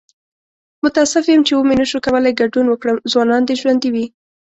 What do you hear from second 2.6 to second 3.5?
وکړم. ځوانان